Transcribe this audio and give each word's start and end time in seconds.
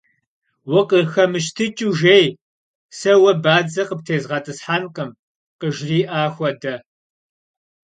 «Vukhıxemıştıç'ıu 0.71 1.89
jjêy, 1.99 2.25
se 2.97 3.13
vue 3.19 3.33
badze 3.43 3.83
khıptêzğet'ıshenkhım»,- 3.87 5.11
khıjjri'e 5.59 6.23
xuede. 6.33 6.75